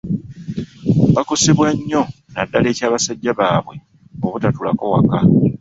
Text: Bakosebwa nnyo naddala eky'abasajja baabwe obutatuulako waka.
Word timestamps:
Bakosebwa 1.15 1.67
nnyo 1.75 2.01
naddala 2.31 2.67
eky'abasajja 2.71 3.31
baabwe 3.39 3.75
obutatuulako 4.25 4.83
waka. 4.93 5.19